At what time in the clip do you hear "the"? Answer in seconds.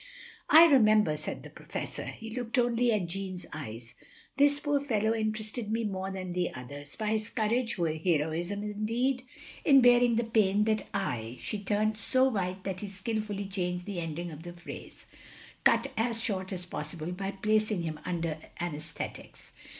1.43-1.51, 6.31-6.51, 10.15-10.23, 13.85-13.99, 14.41-14.53